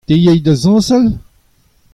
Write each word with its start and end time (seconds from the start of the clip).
Te 0.07 0.13
a 0.17 0.19
yay 0.23 0.39
da 0.45 0.53
zañsal? 0.61 1.05